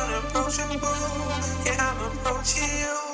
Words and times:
unapproachable. 0.00 0.96
Yeah, 1.66 1.76
I'm 1.80 2.06
approaching 2.06 2.78
you. 2.80 3.09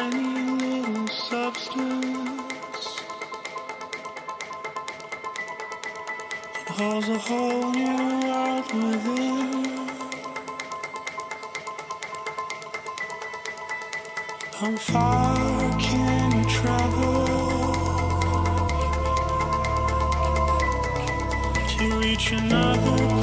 tiny 0.00 0.50
little 0.62 1.08
substance 1.08 3.02
that 6.54 6.68
holds 6.68 7.08
a 7.10 7.18
whole 7.18 7.70
new 7.72 7.98
world 8.24 8.68
within. 8.72 9.88
How 14.60 14.76
far 14.76 15.78
can 15.78 16.26
you 16.38 16.44
travel 16.48 17.26
to 21.72 21.84
reach 22.00 22.32
another? 22.32 23.19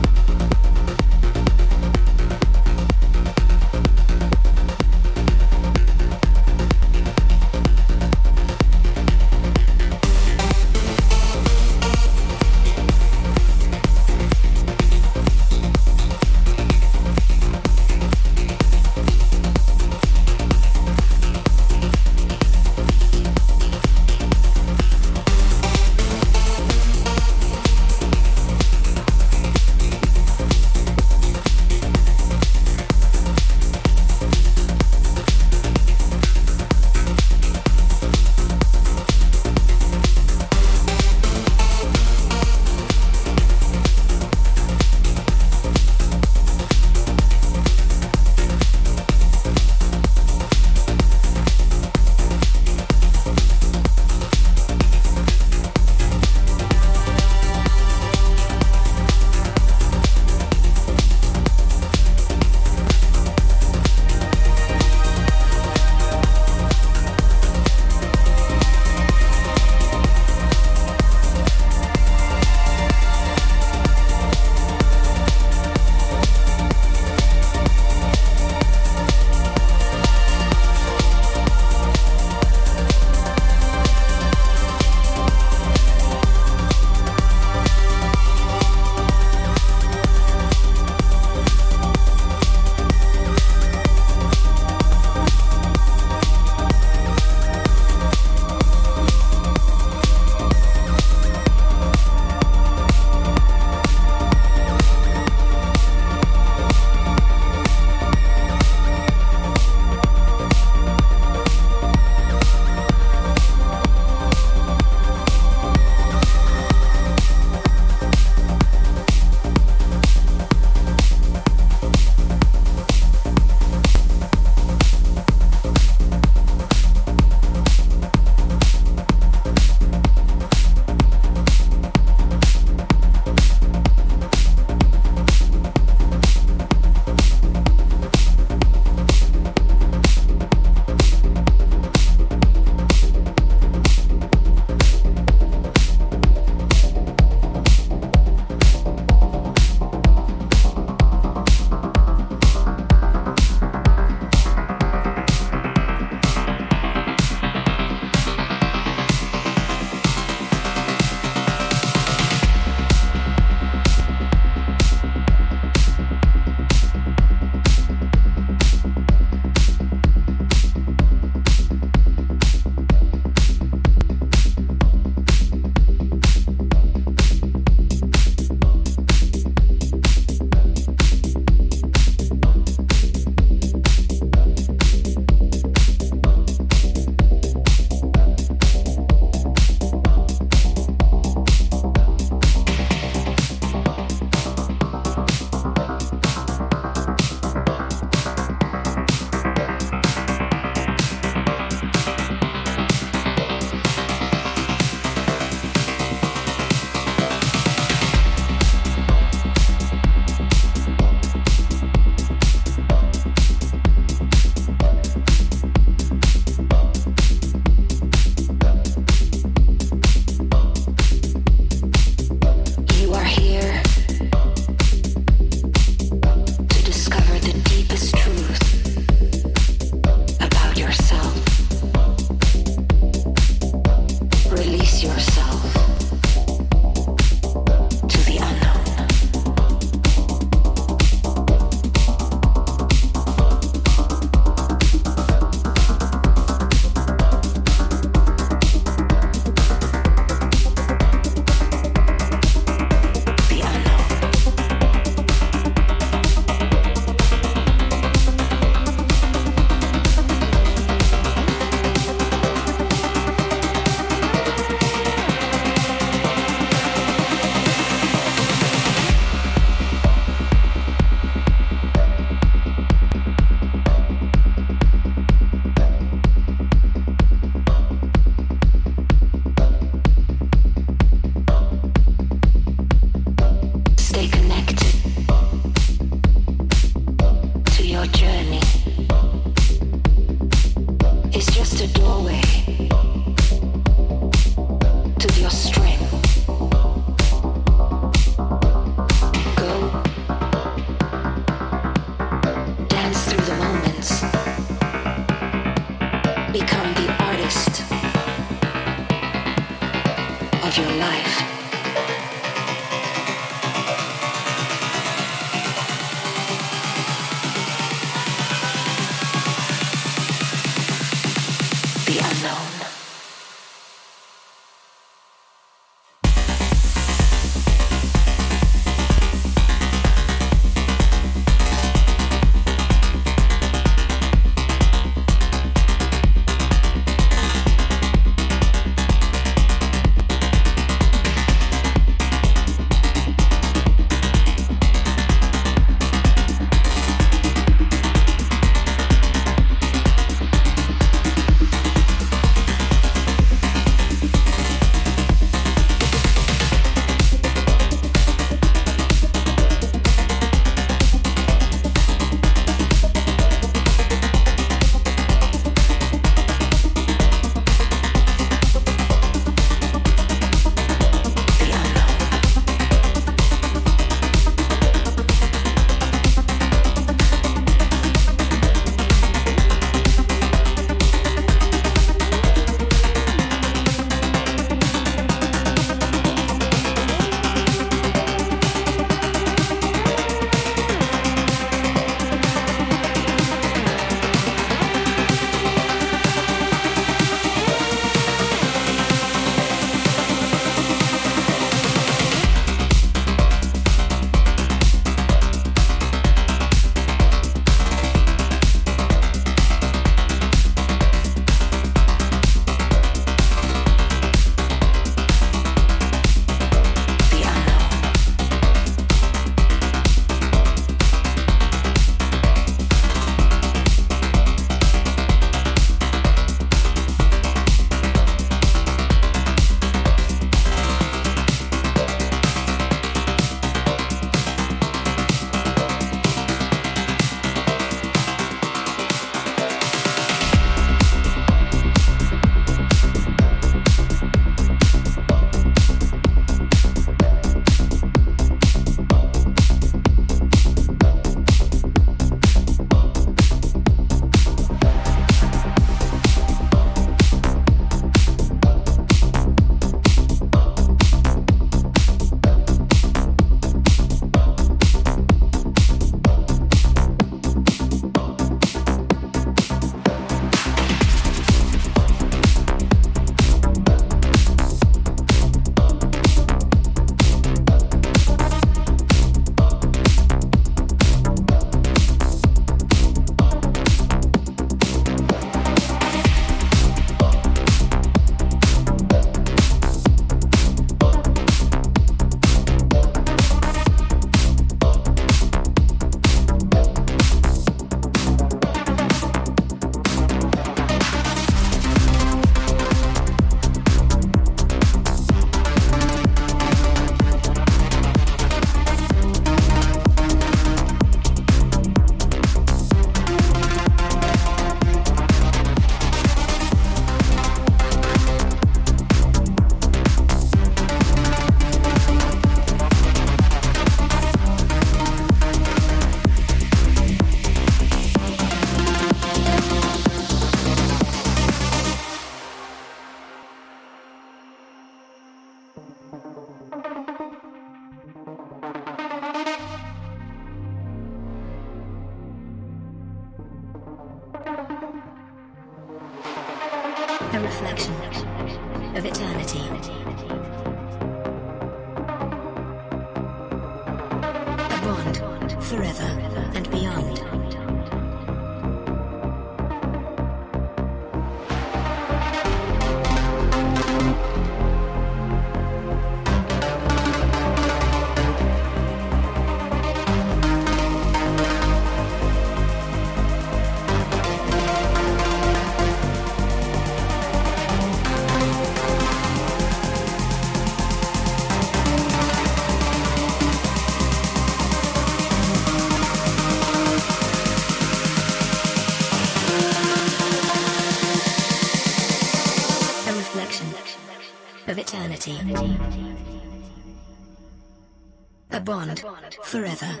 A 598.50 598.60
bond 598.60 599.04
forever 599.44 600.00